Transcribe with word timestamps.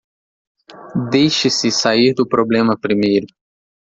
Deixe-se 1.11 1.69
sair 1.71 2.15
do 2.15 2.25
problema 2.27 2.75
primeiro 2.75 3.27